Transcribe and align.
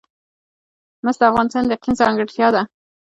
مس 1.03 1.15
د 1.19 1.21
افغانستان 1.31 1.63
د 1.65 1.71
اقلیم 1.75 1.95
ځانګړتیا 2.01 2.47
ده. 2.55 2.61